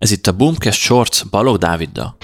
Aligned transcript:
Ez 0.00 0.10
itt 0.10 0.26
a 0.26 0.36
Boomcast 0.36 0.80
Shorts 0.80 1.30
Balog 1.30 1.56
Dáviddal. 1.56 2.16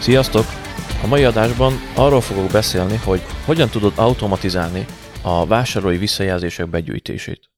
Sziasztok! 0.00 0.44
A 1.02 1.06
mai 1.06 1.24
adásban 1.24 1.72
arról 1.96 2.20
fogok 2.20 2.50
beszélni, 2.50 2.96
hogy 2.96 3.20
hogyan 3.44 3.68
tudod 3.68 3.92
automatizálni 3.96 4.86
a 5.22 5.46
vásárlói 5.46 5.96
visszajelzések 5.96 6.68
begyűjtését. 6.68 7.50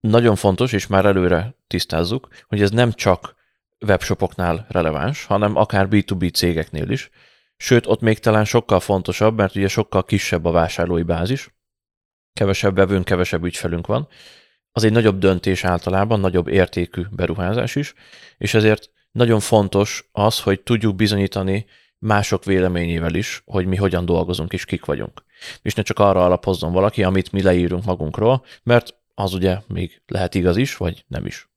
Nagyon 0.00 0.36
fontos, 0.36 0.72
és 0.72 0.86
már 0.86 1.04
előre 1.04 1.54
tisztázzuk, 1.66 2.28
hogy 2.46 2.62
ez 2.62 2.70
nem 2.70 2.92
csak 2.92 3.34
webshopoknál 3.86 4.66
releváns, 4.68 5.24
hanem 5.24 5.56
akár 5.56 5.86
B2B 5.90 6.34
cégeknél 6.34 6.90
is, 6.90 7.10
sőt, 7.56 7.86
ott 7.86 8.00
még 8.00 8.18
talán 8.18 8.44
sokkal 8.44 8.80
fontosabb, 8.80 9.36
mert 9.36 9.56
ugye 9.56 9.68
sokkal 9.68 10.04
kisebb 10.04 10.44
a 10.44 10.50
vásárlói 10.50 11.02
bázis, 11.02 11.54
kevesebb 12.32 12.74
vevőnk, 12.74 13.04
kevesebb 13.04 13.44
ügyfelünk 13.44 13.86
van, 13.86 14.08
az 14.72 14.84
egy 14.84 14.92
nagyobb 14.92 15.18
döntés 15.18 15.64
általában, 15.64 16.20
nagyobb 16.20 16.48
értékű 16.48 17.02
beruházás 17.10 17.74
is, 17.74 17.94
és 18.38 18.54
ezért 18.54 18.90
nagyon 19.12 19.40
fontos 19.40 20.08
az, 20.12 20.40
hogy 20.40 20.60
tudjuk 20.60 20.96
bizonyítani 20.96 21.66
mások 21.98 22.44
véleményével 22.44 23.14
is, 23.14 23.42
hogy 23.44 23.66
mi 23.66 23.76
hogyan 23.76 24.04
dolgozunk 24.04 24.52
és 24.52 24.64
kik 24.64 24.84
vagyunk. 24.84 25.24
És 25.62 25.74
ne 25.74 25.82
csak 25.82 25.98
arra 25.98 26.24
alapozzon 26.24 26.72
valaki, 26.72 27.02
amit 27.02 27.32
mi 27.32 27.42
leírunk 27.42 27.84
magunkról, 27.84 28.44
mert 28.62 28.96
az 29.14 29.34
ugye 29.34 29.58
még 29.66 30.02
lehet 30.06 30.34
igaz 30.34 30.56
is, 30.56 30.76
vagy 30.76 31.04
nem 31.08 31.26
is. 31.26 31.48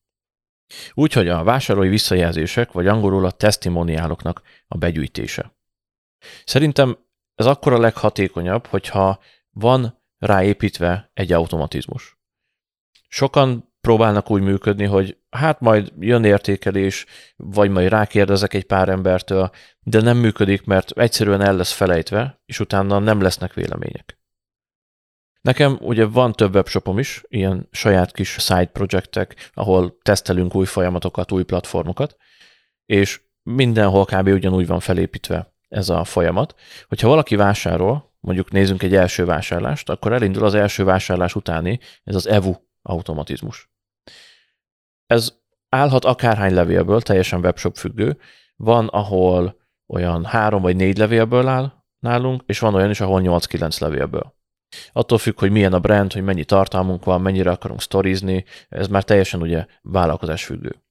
Úgyhogy 0.93 1.27
a 1.27 1.43
vásárlói 1.43 1.89
visszajelzések, 1.89 2.71
vagy 2.71 2.87
angolul 2.87 3.25
a 3.25 3.31
testimoniáloknak 3.31 4.41
a 4.67 4.77
begyűjtése. 4.77 5.55
Szerintem 6.45 6.97
ez 7.35 7.45
akkor 7.45 7.73
a 7.73 7.79
leghatékonyabb, 7.79 8.65
hogyha 8.65 9.19
van 9.49 10.01
ráépítve 10.17 11.11
egy 11.13 11.31
automatizmus. 11.33 12.20
Sokan 13.13 13.73
próbálnak 13.81 14.29
úgy 14.31 14.41
működni, 14.41 14.85
hogy 14.85 15.17
hát 15.29 15.59
majd 15.59 15.93
jön 15.99 16.23
értékelés, 16.23 17.05
vagy 17.35 17.69
majd 17.69 17.89
rákérdezek 17.89 18.53
egy 18.53 18.63
pár 18.63 18.89
embertől, 18.89 19.51
de 19.79 20.01
nem 20.01 20.17
működik, 20.17 20.65
mert 20.65 20.91
egyszerűen 20.91 21.41
el 21.41 21.55
lesz 21.55 21.71
felejtve, 21.71 22.41
és 22.45 22.59
utána 22.59 22.99
nem 22.99 23.21
lesznek 23.21 23.53
vélemények. 23.53 24.19
Nekem 25.41 25.77
ugye 25.81 26.05
van 26.05 26.31
több 26.33 26.55
webshopom 26.55 26.99
is, 26.99 27.23
ilyen 27.27 27.67
saját 27.71 28.11
kis 28.11 28.29
side 28.29 28.65
projektek, 28.65 29.51
ahol 29.53 29.97
tesztelünk 30.01 30.55
új 30.55 30.65
folyamatokat, 30.65 31.31
új 31.31 31.43
platformokat, 31.43 32.15
és 32.85 33.21
mindenhol 33.43 34.05
kb. 34.05 34.27
ugyanúgy 34.27 34.67
van 34.67 34.79
felépítve 34.79 35.53
ez 35.69 35.89
a 35.89 36.03
folyamat. 36.03 36.55
Hogyha 36.87 37.07
valaki 37.07 37.35
vásárol, 37.35 38.13
mondjuk 38.19 38.51
nézzünk 38.51 38.83
egy 38.83 38.95
első 38.95 39.25
vásárlást, 39.25 39.89
akkor 39.89 40.13
elindul 40.13 40.45
az 40.45 40.53
első 40.53 40.83
vásárlás 40.83 41.35
utáni, 41.35 41.79
ez 42.03 42.15
az 42.15 42.27
EVU 42.27 42.55
automatizmus. 42.81 43.69
Ez 45.05 45.39
állhat 45.69 46.05
akárhány 46.05 46.53
levélből, 46.53 47.01
teljesen 47.01 47.39
webshop 47.39 47.75
függő. 47.75 48.17
Van, 48.55 48.87
ahol 48.87 49.59
olyan 49.87 50.25
három 50.25 50.61
vagy 50.61 50.75
négy 50.75 50.97
levélből 50.97 51.47
áll 51.47 51.73
nálunk, 51.99 52.43
és 52.45 52.59
van 52.59 52.75
olyan 52.75 52.89
is, 52.89 53.01
ahol 53.01 53.21
8-9 53.23 53.81
levélből. 53.81 54.35
Attól 54.91 55.17
függ, 55.17 55.39
hogy 55.39 55.51
milyen 55.51 55.73
a 55.73 55.79
brand, 55.79 56.13
hogy 56.13 56.23
mennyi 56.23 56.45
tartalmunk 56.45 57.05
van, 57.05 57.21
mennyire 57.21 57.51
akarunk 57.51 57.81
sztorizni, 57.81 58.45
ez 58.69 58.87
már 58.87 59.03
teljesen 59.03 59.41
ugye 59.41 59.65
vállalkozás 59.81 60.45
függő. 60.45 60.83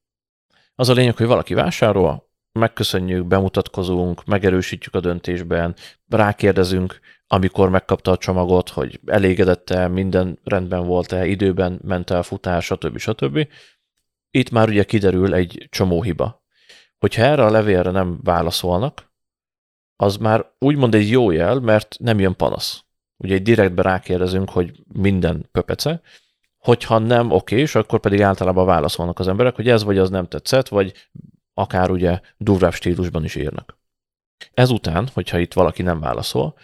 Az 0.74 0.88
a 0.88 0.92
lényeg, 0.92 1.16
hogy 1.16 1.26
valaki 1.26 1.54
vásárol, 1.54 2.29
megköszönjük, 2.52 3.26
bemutatkozunk, 3.26 4.24
megerősítjük 4.24 4.94
a 4.94 5.00
döntésben, 5.00 5.74
rákérdezünk, 6.08 7.00
amikor 7.26 7.70
megkapta 7.70 8.10
a 8.10 8.16
csomagot, 8.16 8.68
hogy 8.68 9.00
elégedette, 9.06 9.88
minden 9.88 10.38
rendben 10.44 10.86
volt-e, 10.86 11.26
időben 11.26 11.80
ment 11.84 12.10
el 12.10 12.22
futás, 12.22 12.64
stb. 12.64 12.98
stb. 12.98 13.48
Itt 14.30 14.50
már 14.50 14.68
ugye 14.68 14.84
kiderül 14.84 15.34
egy 15.34 15.66
csomó 15.70 16.02
hiba. 16.02 16.44
Hogyha 16.98 17.22
erre 17.22 17.44
a 17.44 17.50
levélre 17.50 17.90
nem 17.90 18.20
válaszolnak, 18.22 19.12
az 19.96 20.16
már 20.16 20.52
úgymond 20.58 20.94
egy 20.94 21.10
jó 21.10 21.30
jel, 21.30 21.60
mert 21.60 21.96
nem 21.98 22.18
jön 22.20 22.36
panasz. 22.36 22.84
Ugye 23.16 23.34
egy 23.34 23.42
direktbe 23.42 23.82
rákérdezünk, 23.82 24.50
hogy 24.50 24.72
minden 24.92 25.48
pöpece, 25.52 26.00
hogyha 26.58 26.98
nem 26.98 27.30
oké, 27.30 27.58
és 27.58 27.74
akkor 27.74 28.00
pedig 28.00 28.22
általában 28.22 28.66
válaszolnak 28.66 29.18
az 29.18 29.28
emberek, 29.28 29.54
hogy 29.54 29.68
ez 29.68 29.84
vagy 29.84 29.98
az 29.98 30.10
nem 30.10 30.26
tetszett, 30.26 30.68
vagy 30.68 30.92
akár 31.60 31.90
ugye 31.90 32.20
durvább 32.36 32.72
stílusban 32.72 33.24
is 33.24 33.34
írnak. 33.34 33.78
Ezután, 34.54 35.08
hogyha 35.12 35.38
itt 35.38 35.52
valaki 35.52 35.82
nem 35.82 36.00
válaszol, 36.00 36.58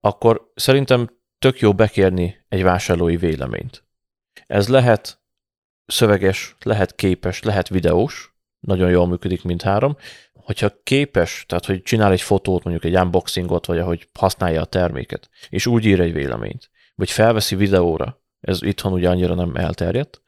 akkor 0.00 0.52
szerintem 0.54 1.10
tök 1.38 1.60
jó 1.60 1.74
bekérni 1.74 2.44
egy 2.48 2.62
vásárlói 2.62 3.16
véleményt. 3.16 3.84
Ez 4.46 4.68
lehet 4.68 5.20
szöveges, 5.86 6.56
lehet 6.62 6.94
képes, 6.94 7.42
lehet 7.42 7.68
videós, 7.68 8.34
nagyon 8.60 8.90
jól 8.90 9.06
működik 9.06 9.42
mindhárom. 9.42 9.96
Hogyha 10.32 10.82
képes, 10.82 11.44
tehát 11.48 11.64
hogy 11.64 11.82
csinál 11.82 12.12
egy 12.12 12.20
fotót, 12.20 12.64
mondjuk 12.64 12.84
egy 12.84 13.00
unboxingot, 13.00 13.66
vagy 13.66 13.78
ahogy 13.78 14.08
használja 14.12 14.60
a 14.60 14.64
terméket, 14.64 15.30
és 15.48 15.66
úgy 15.66 15.84
ír 15.84 16.00
egy 16.00 16.12
véleményt, 16.12 16.70
vagy 16.94 17.10
felveszi 17.10 17.56
videóra, 17.56 18.22
ez 18.40 18.62
itthon 18.62 18.92
ugye 18.92 19.08
annyira 19.08 19.34
nem 19.34 19.56
elterjedt, 19.56 20.22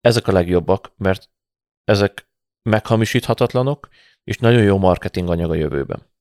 ezek 0.00 0.28
a 0.28 0.32
legjobbak, 0.32 0.92
mert 0.96 1.30
ezek 1.84 2.28
meghamisíthatatlanok, 2.64 3.88
és 4.24 4.38
nagyon 4.38 4.62
jó 4.62 4.78
marketing 4.78 5.28
anyag 5.28 5.50
a 5.50 5.54
jövőben. 5.54 6.12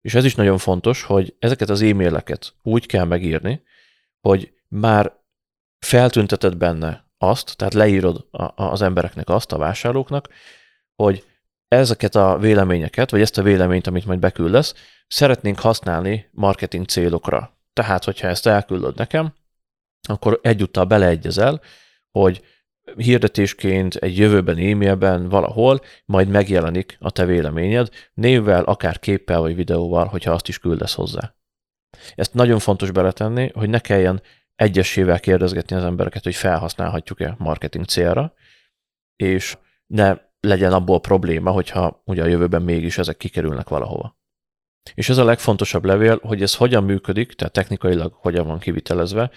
És 0.00 0.14
ez 0.14 0.24
is 0.24 0.34
nagyon 0.34 0.58
fontos, 0.58 1.02
hogy 1.02 1.36
ezeket 1.38 1.68
az 1.68 1.82
e-maileket 1.82 2.54
úgy 2.62 2.86
kell 2.86 3.04
megírni, 3.04 3.62
hogy 4.20 4.52
már 4.68 5.12
feltünteted 5.78 6.56
benne 6.56 7.10
azt, 7.18 7.56
tehát 7.56 7.74
leírod 7.74 8.26
az 8.54 8.82
embereknek 8.82 9.28
azt, 9.28 9.52
a 9.52 9.58
vásárlóknak, 9.58 10.28
hogy 10.94 11.24
ezeket 11.68 12.14
a 12.14 12.38
véleményeket, 12.38 13.10
vagy 13.10 13.20
ezt 13.20 13.38
a 13.38 13.42
véleményt, 13.42 13.86
amit 13.86 14.06
majd 14.06 14.18
beküldesz, 14.18 14.74
szeretnénk 15.08 15.58
használni 15.58 16.28
marketing 16.32 16.86
célokra. 16.86 17.58
Tehát, 17.72 18.04
hogyha 18.04 18.28
ezt 18.28 18.46
elküldöd 18.46 18.96
nekem, 18.96 19.34
akkor 20.08 20.38
egyúttal 20.42 20.84
beleegyezel, 20.84 21.60
hogy 22.10 22.44
hirdetésként 22.96 23.94
egy 23.94 24.18
jövőben 24.18 24.56
e-mailben 24.56 25.28
valahol 25.28 25.80
majd 26.04 26.28
megjelenik 26.28 26.96
a 27.00 27.10
te 27.10 27.24
véleményed, 27.24 27.88
névvel, 28.14 28.64
akár 28.64 28.98
képpel 28.98 29.40
vagy 29.40 29.54
videóval, 29.54 30.06
hogyha 30.06 30.32
azt 30.32 30.48
is 30.48 30.58
küldesz 30.58 30.94
hozzá. 30.94 31.34
Ezt 32.14 32.34
nagyon 32.34 32.58
fontos 32.58 32.90
beletenni, 32.90 33.50
hogy 33.54 33.68
ne 33.68 33.78
kelljen 33.78 34.22
egyesével 34.54 35.20
kérdezgetni 35.20 35.76
az 35.76 35.84
embereket, 35.84 36.24
hogy 36.24 36.34
felhasználhatjuk-e 36.34 37.34
marketing 37.38 37.84
célra, 37.84 38.34
és 39.16 39.58
ne 39.86 40.16
legyen 40.40 40.72
abból 40.72 41.00
probléma, 41.00 41.50
hogyha 41.50 42.02
ugye 42.04 42.22
a 42.22 42.26
jövőben 42.26 42.62
mégis 42.62 42.98
ezek 42.98 43.16
kikerülnek 43.16 43.68
valahova. 43.68 44.18
És 44.94 45.08
ez 45.08 45.16
a 45.16 45.24
legfontosabb 45.24 45.84
levél, 45.84 46.18
hogy 46.22 46.42
ez 46.42 46.54
hogyan 46.54 46.84
működik, 46.84 47.32
tehát 47.32 47.52
technikailag 47.52 48.12
hogyan 48.12 48.46
van 48.46 48.58
kivitelezve, 48.58 49.30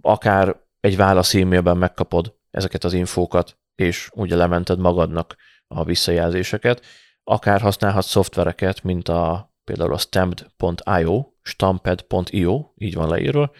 akár 0.00 0.56
egy 0.80 0.96
válasz 0.96 1.34
e-mailben 1.34 1.76
megkapod 1.76 2.34
ezeket 2.56 2.84
az 2.84 2.92
infókat, 2.92 3.58
és 3.74 4.10
ugye 4.14 4.36
lemented 4.36 4.78
magadnak 4.78 5.36
a 5.66 5.84
visszajelzéseket. 5.84 6.84
Akár 7.24 7.60
használhatsz 7.60 8.08
szoftvereket, 8.08 8.82
mint 8.82 9.08
a 9.08 9.54
például 9.64 9.92
a 9.92 9.98
stamped.io, 9.98 11.32
stamped.io, 11.42 12.70
így 12.76 12.94
van 12.94 13.08
leírva. 13.08 13.50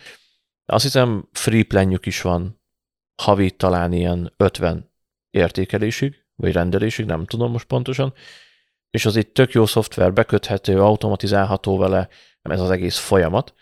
Azt 0.65 0.85
hiszem 0.85 1.29
free 1.33 1.65
planjük 1.65 2.07
is 2.07 2.21
van, 2.21 2.63
havi 3.23 3.51
talán 3.51 3.93
ilyen 3.93 4.33
50 4.37 4.93
értékelésig, 5.31 6.15
vagy 6.35 6.53
rendelésig, 6.53 7.07
nem 7.07 7.25
tudom 7.25 7.51
most 7.51 7.67
pontosan, 7.67 8.15
és 8.91 9.07
az 9.07 9.17
egy 9.17 9.29
tök 9.29 9.53
jó 9.53 9.67
szoftver, 9.67 10.13
beköthető, 10.13 10.81
automatizálható 10.81 11.79
vele, 11.79 12.09
ez 12.43 12.61
az 12.61 12.71
egész 12.71 12.99
folyamat, 12.99 13.55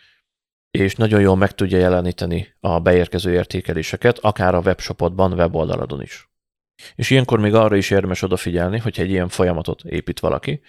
és 0.78 0.94
nagyon 0.94 1.20
jól 1.20 1.36
meg 1.36 1.52
tudja 1.52 1.78
jeleníteni 1.78 2.54
a 2.60 2.78
beérkező 2.78 3.32
értékeléseket, 3.32 4.18
akár 4.18 4.54
a 4.54 4.60
webshopodban, 4.60 5.32
weboldaladon 5.32 6.02
is. 6.02 6.30
És 6.94 7.10
ilyenkor 7.10 7.38
még 7.40 7.54
arra 7.54 7.76
is 7.76 7.90
érdemes 7.90 8.22
odafigyelni, 8.22 8.78
hogyha 8.78 9.02
egy 9.02 9.10
ilyen 9.10 9.28
folyamatot 9.28 9.84
épít 9.84 10.20
valaki, 10.20 10.60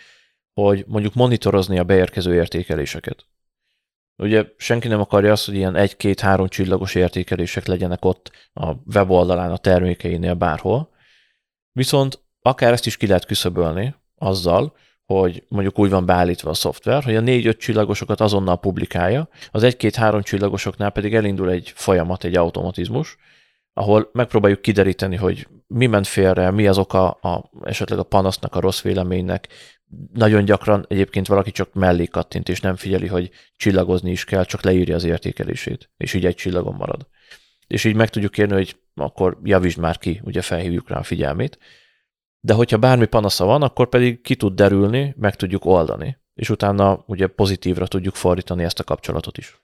hogy 0.54 0.84
mondjuk 0.88 1.14
monitorozni 1.14 1.80
a 1.80 1.84
beérkező 1.84 2.34
értékeléseket. 2.34 3.26
Ugye 4.18 4.46
senki 4.58 4.88
nem 4.88 5.00
akarja 5.00 5.32
azt, 5.32 5.46
hogy 5.46 5.56
ilyen 5.56 5.76
egy-két-három 5.76 6.48
csillagos 6.48 6.96
értékelések 6.96 7.66
legyenek 7.66 8.06
ott 8.06 8.32
a 8.54 8.72
weboldalán, 8.94 9.52
a 9.52 9.58
termékeinél 9.58 10.34
bárhol, 10.34 10.90
viszont 11.72 12.24
akár 12.42 12.74
ezt 12.74 12.86
is 12.86 12.98
ki 12.98 13.08
lehet 13.08 13.26
küszöbölni 13.26 13.96
azzal, 14.16 14.76
hogy 15.06 15.44
mondjuk 15.48 15.80
úgy 15.80 15.90
van 15.90 16.06
beállítva 16.06 16.50
a 16.50 16.54
szoftver, 16.54 17.04
hogy 17.04 17.16
a 17.16 17.20
négy-öt 17.20 17.58
csillagosokat 17.58 18.22
azonnal 18.22 18.60
publikálja, 18.60 19.30
az 19.52 19.64
egy-két-három 19.64 20.22
csillagosoknál 20.22 20.90
pedig 20.90 21.16
elindul 21.16 21.50
egy 21.50 21.72
folyamat, 21.76 22.24
egy 22.24 22.36
automatizmus, 22.36 23.18
ahol 23.74 24.10
megpróbáljuk 24.14 24.62
kideríteni, 24.62 25.16
hogy 25.16 25.48
mi 25.68 25.86
ment 25.86 26.08
félre, 26.08 26.52
mi 26.52 26.68
az 26.68 26.78
oka 26.78 27.10
a, 27.10 27.50
esetleg 27.64 28.00
a 28.00 28.04
panasznak, 28.04 28.56
a 28.56 28.60
rossz 28.60 28.82
véleménynek. 28.82 29.48
Nagyon 30.14 30.46
gyakran 30.46 30.86
egyébként 30.88 31.28
valaki 31.28 31.52
csak 31.52 31.74
mellé 31.74 32.06
kattint, 32.06 32.50
és 32.50 32.62
nem 32.62 32.76
figyeli, 32.76 33.08
hogy 33.08 33.30
csillagozni 33.56 34.12
is 34.12 34.24
kell, 34.24 34.46
csak 34.46 34.64
leírja 34.64 34.96
az 34.96 35.04
értékelését, 35.04 35.90
és 35.98 36.14
így 36.14 36.26
egy 36.26 36.36
csillagon 36.36 36.76
marad. 36.76 37.08
És 37.68 37.84
így 37.84 37.96
meg 37.96 38.10
tudjuk 38.10 38.32
kérni, 38.32 38.54
hogy 38.54 38.76
akkor 38.96 39.40
javítsd 39.44 39.80
már 39.80 39.98
ki, 39.98 40.22
ugye 40.24 40.42
felhívjuk 40.42 40.90
rá 40.90 40.98
a 40.98 41.04
figyelmét. 41.04 41.58
De 42.46 42.54
hogyha 42.54 42.78
bármi 42.78 43.06
panasza 43.06 43.46
van, 43.46 43.62
akkor 43.62 43.90
pedig 43.90 44.22
ki 44.22 44.36
tud 44.36 44.56
derülni, 44.56 45.16
meg 45.18 45.36
tudjuk 45.36 45.66
oldani. 45.66 46.18
És 46.34 46.50
utána 46.50 47.04
ugye 47.08 47.28
pozitívra 47.28 47.88
tudjuk 47.88 48.16
fordítani 48.16 48.64
ezt 48.64 48.80
a 48.80 48.84
kapcsolatot 48.84 49.38
is. 49.38 49.62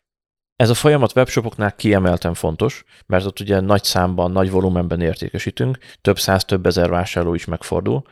Ez 0.56 0.69
a 0.69 0.74
folyamat 0.74 1.16
webshopoknál 1.16 1.75
kiemelten 1.75 2.33
fontos, 2.33 2.83
mert 3.06 3.25
ott 3.25 3.39
ugye 3.39 3.60
nagy 3.60 3.83
számban, 3.83 4.31
nagy 4.31 4.51
volumenben 4.51 5.01
értékesítünk, 5.01 5.78
több 6.01 6.19
száz, 6.19 6.45
több 6.45 6.66
ezer 6.66 6.89
vásárló 6.89 7.33
is 7.33 7.45
megfordul, 7.45 8.04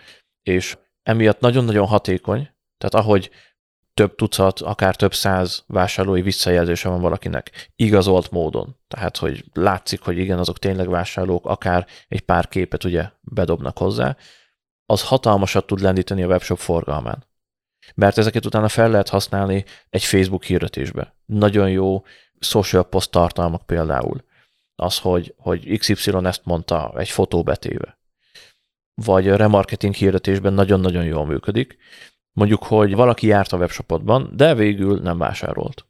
és 0.43 0.77
emiatt 1.03 1.39
nagyon-nagyon 1.39 1.87
hatékony, 1.87 2.49
tehát 2.77 3.05
ahogy 3.05 3.29
több 3.93 4.15
tucat, 4.15 4.59
akár 4.59 4.95
több 4.95 5.13
száz 5.13 5.63
vásárlói 5.67 6.21
visszajelzése 6.21 6.89
van 6.89 7.01
valakinek, 7.01 7.71
igazolt 7.75 8.31
módon. 8.31 8.75
Tehát, 8.87 9.17
hogy 9.17 9.45
látszik, 9.53 10.01
hogy 10.01 10.17
igen, 10.17 10.39
azok 10.39 10.59
tényleg 10.59 10.89
vásárlók, 10.89 11.45
akár 11.45 11.87
egy 12.07 12.21
pár 12.21 12.47
képet 12.47 12.83
ugye 12.83 13.09
bedobnak 13.21 13.77
hozzá, 13.77 14.17
az 14.89 15.03
hatalmasat 15.03 15.65
tud 15.65 15.79
lendíteni 15.79 16.23
a 16.23 16.27
webshop 16.27 16.57
forgalmán. 16.57 17.25
Mert 17.95 18.17
ezeket 18.17 18.45
utána 18.45 18.67
fel 18.67 18.89
lehet 18.89 19.09
használni 19.09 19.65
egy 19.89 20.03
Facebook 20.03 20.43
hirdetésbe. 20.43 21.15
Nagyon 21.25 21.69
jó 21.69 22.03
social 22.39 22.83
post 22.83 23.11
tartalmak 23.11 23.65
például. 23.65 24.23
Az, 24.75 24.99
hogy, 24.99 25.33
hogy 25.37 25.77
XY 25.77 26.11
ezt 26.23 26.45
mondta 26.45 26.93
egy 26.97 27.09
fotó 27.09 27.43
betéve. 27.43 27.99
Vagy 28.93 29.29
a 29.29 29.35
remarketing 29.35 29.93
hirdetésben 29.93 30.53
nagyon-nagyon 30.53 31.03
jól 31.03 31.25
működik. 31.25 31.77
Mondjuk, 32.31 32.63
hogy 32.63 32.95
valaki 32.95 33.27
járt 33.27 33.51
a 33.51 33.57
webshopodban, 33.57 34.31
de 34.33 34.55
végül 34.55 34.99
nem 34.99 35.17
vásárolt. 35.17 35.85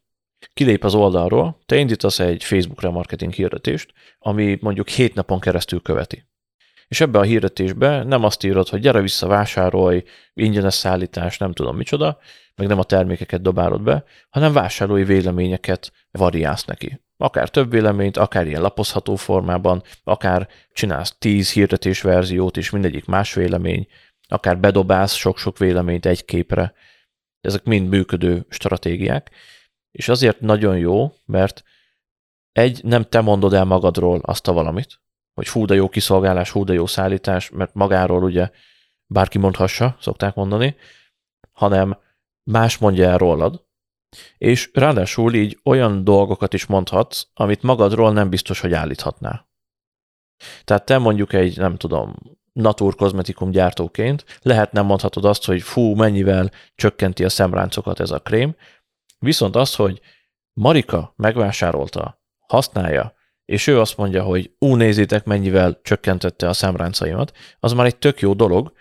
Kilép 0.52 0.84
az 0.84 0.94
oldalról, 0.94 1.58
te 1.66 1.76
indítasz 1.76 2.18
egy 2.18 2.44
Facebook 2.44 2.80
remarketing 2.80 3.32
hirdetést, 3.32 3.92
ami 4.18 4.58
mondjuk 4.60 4.88
7 4.88 5.14
napon 5.14 5.40
keresztül 5.40 5.82
követi. 5.82 6.28
És 6.90 7.00
ebbe 7.00 7.18
a 7.18 7.22
hirdetésbe 7.22 8.02
nem 8.02 8.24
azt 8.24 8.44
írod, 8.44 8.68
hogy 8.68 8.80
gyere 8.80 9.00
vissza, 9.00 9.26
vásárolj, 9.26 10.04
ingyenes 10.34 10.74
szállítás, 10.74 11.38
nem 11.38 11.52
tudom 11.52 11.76
micsoda, 11.76 12.18
meg 12.54 12.66
nem 12.66 12.78
a 12.78 12.84
termékeket 12.84 13.42
dobálod 13.42 13.82
be, 13.82 14.04
hanem 14.30 14.52
vásárlói 14.52 15.04
véleményeket 15.04 15.92
variálsz 16.10 16.64
neki. 16.64 17.00
Akár 17.16 17.48
több 17.48 17.70
véleményt, 17.70 18.16
akár 18.16 18.46
ilyen 18.46 18.60
lapozható 18.60 19.16
formában, 19.16 19.82
akár 20.04 20.48
csinálsz 20.72 21.14
tíz 21.18 21.52
hirdetés 21.52 22.00
verziót 22.00 22.56
is, 22.56 22.70
mindegyik 22.70 23.04
más 23.04 23.34
vélemény, 23.34 23.86
akár 24.28 24.58
bedobálsz 24.58 25.14
sok-sok 25.14 25.58
véleményt 25.58 26.06
egy 26.06 26.24
képre. 26.24 26.72
Ezek 27.40 27.64
mind 27.64 27.88
működő 27.88 28.46
stratégiák, 28.48 29.30
és 29.90 30.08
azért 30.08 30.40
nagyon 30.40 30.78
jó, 30.78 31.12
mert 31.24 31.62
egy, 32.52 32.84
nem 32.84 33.02
te 33.02 33.20
mondod 33.20 33.54
el 33.54 33.64
magadról 33.64 34.20
azt 34.22 34.48
a 34.48 34.52
valamit, 34.52 35.00
hogy 35.34 35.48
fú, 35.48 35.64
de 35.64 35.74
jó 35.74 35.88
kiszolgálás, 35.88 36.50
hú, 36.50 36.64
de 36.64 36.72
jó 36.72 36.86
szállítás, 36.86 37.50
mert 37.50 37.74
magáról 37.74 38.22
ugye 38.22 38.50
bárki 39.06 39.38
mondhassa, 39.38 39.96
szokták 40.00 40.34
mondani, 40.34 40.76
hanem 41.52 41.98
más 42.50 42.78
mondja 42.78 43.08
el 43.08 43.18
rólad, 43.18 43.64
és 44.38 44.70
ráadásul 44.72 45.34
így 45.34 45.58
olyan 45.64 46.04
dolgokat 46.04 46.54
is 46.54 46.66
mondhatsz, 46.66 47.26
amit 47.34 47.62
magadról 47.62 48.12
nem 48.12 48.30
biztos, 48.30 48.60
hogy 48.60 48.72
állíthatnál. 48.72 49.48
Tehát 50.64 50.84
te 50.84 50.98
mondjuk 50.98 51.32
egy, 51.32 51.56
nem 51.56 51.76
tudom, 51.76 52.14
natur 52.52 52.94
kozmetikum 52.94 53.50
gyártóként 53.50 54.24
lehet 54.42 54.72
nem 54.72 54.86
mondhatod 54.86 55.24
azt, 55.24 55.44
hogy 55.44 55.62
fú, 55.62 55.94
mennyivel 55.94 56.50
csökkenti 56.74 57.24
a 57.24 57.28
szemráncokat 57.28 58.00
ez 58.00 58.10
a 58.10 58.18
krém, 58.18 58.56
viszont 59.18 59.56
az, 59.56 59.74
hogy 59.74 60.00
Marika 60.52 61.12
megvásárolta, 61.16 62.22
használja, 62.46 63.14
és 63.50 63.66
ő 63.66 63.80
azt 63.80 63.96
mondja, 63.96 64.22
hogy 64.22 64.50
ú, 64.58 64.74
nézzétek, 64.74 65.24
mennyivel 65.24 65.80
csökkentette 65.82 66.48
a 66.48 66.52
szemráncaimat, 66.52 67.36
az 67.60 67.72
már 67.72 67.86
egy 67.86 67.96
tök 67.96 68.20
jó 68.20 68.34
dolog, 68.34 68.72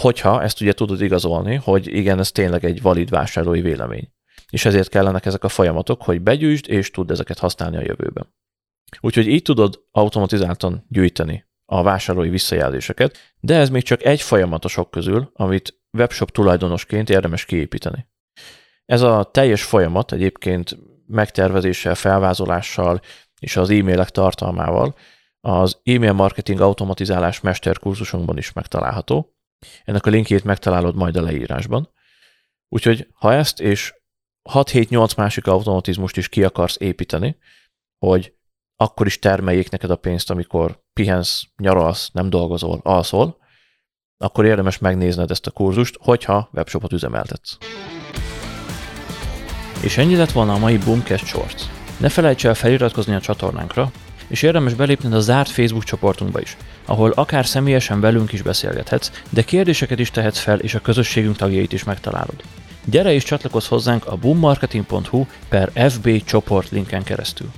hogyha 0.00 0.42
ezt 0.42 0.60
ugye 0.60 0.72
tudod 0.72 1.00
igazolni, 1.00 1.54
hogy 1.54 1.86
igen, 1.86 2.18
ez 2.18 2.32
tényleg 2.32 2.64
egy 2.64 2.82
valid 2.82 3.10
vásárlói 3.10 3.60
vélemény. 3.60 4.12
És 4.50 4.64
ezért 4.64 4.88
kellenek 4.88 5.26
ezek 5.26 5.44
a 5.44 5.48
folyamatok, 5.48 6.02
hogy 6.02 6.20
begyűjtsd 6.20 6.70
és 6.70 6.90
tudd 6.90 7.10
ezeket 7.10 7.38
használni 7.38 7.76
a 7.76 7.80
jövőben. 7.80 8.34
Úgyhogy 9.00 9.28
így 9.28 9.42
tudod 9.42 9.84
automatizáltan 9.90 10.84
gyűjteni 10.88 11.44
a 11.64 11.82
vásárlói 11.82 12.28
visszajelzéseket, 12.28 13.16
de 13.40 13.56
ez 13.56 13.70
még 13.70 13.82
csak 13.82 14.04
egy 14.04 14.20
folyamatosok 14.20 14.90
közül, 14.90 15.30
amit 15.32 15.80
webshop 15.92 16.30
tulajdonosként 16.30 17.10
érdemes 17.10 17.44
kiépíteni. 17.44 18.06
Ez 18.84 19.02
a 19.02 19.28
teljes 19.32 19.62
folyamat 19.62 20.12
egyébként 20.12 20.78
megtervezéssel, 21.06 21.94
felvázolással 21.94 23.00
és 23.40 23.56
az 23.56 23.70
e-mailek 23.70 24.10
tartalmával 24.10 24.94
az 25.40 25.80
e-mail 25.84 26.12
marketing 26.12 26.60
automatizálás 26.60 27.40
mesterkurzusunkban 27.40 28.38
is 28.38 28.52
megtalálható. 28.52 29.34
Ennek 29.84 30.06
a 30.06 30.10
linkjét 30.10 30.44
megtalálod 30.44 30.94
majd 30.94 31.16
a 31.16 31.22
leírásban. 31.22 31.90
Úgyhogy 32.68 33.08
ha 33.14 33.32
ezt 33.32 33.60
és 33.60 33.94
6-7-8 34.50 35.16
másik 35.16 35.46
automatizmust 35.46 36.16
is 36.16 36.28
ki 36.28 36.44
akarsz 36.44 36.76
építeni, 36.80 37.36
hogy 37.98 38.34
akkor 38.76 39.06
is 39.06 39.18
termeljék 39.18 39.70
neked 39.70 39.90
a 39.90 39.96
pénzt, 39.96 40.30
amikor 40.30 40.82
pihensz, 40.92 41.44
nyaralsz, 41.56 42.10
nem 42.12 42.30
dolgozol, 42.30 42.80
alszol, 42.82 43.38
akkor 44.16 44.44
érdemes 44.44 44.78
megnézned 44.78 45.30
ezt 45.30 45.46
a 45.46 45.50
kurzust, 45.50 45.98
hogyha 46.00 46.48
webshopot 46.52 46.92
üzemeltetsz. 46.92 47.56
És 49.82 49.98
ennyi 49.98 50.16
lett 50.16 50.32
volna 50.32 50.52
a 50.52 50.58
mai 50.58 50.78
Boomcast 50.78 51.26
Shorts. 51.26 51.79
Ne 52.00 52.08
felejts 52.08 52.44
el 52.44 52.54
feliratkozni 52.54 53.14
a 53.14 53.20
csatornánkra, 53.20 53.90
és 54.28 54.42
érdemes 54.42 54.74
belépned 54.74 55.12
a 55.12 55.20
zárt 55.20 55.50
Facebook 55.50 55.84
csoportunkba 55.84 56.40
is, 56.40 56.56
ahol 56.84 57.10
akár 57.10 57.46
személyesen 57.46 58.00
velünk 58.00 58.32
is 58.32 58.42
beszélgethetsz, 58.42 59.10
de 59.30 59.42
kérdéseket 59.42 59.98
is 59.98 60.10
tehetsz 60.10 60.38
fel, 60.38 60.58
és 60.58 60.74
a 60.74 60.80
közösségünk 60.80 61.36
tagjait 61.36 61.72
is 61.72 61.84
megtalálod. 61.84 62.42
Gyere 62.84 63.12
és 63.12 63.24
csatlakozz 63.24 63.66
hozzánk 63.66 64.06
a 64.06 64.16
boommarketing.hu 64.16 65.26
per 65.48 65.90
FB 65.90 66.24
csoport 66.24 66.70
linken 66.70 67.02
keresztül. 67.02 67.50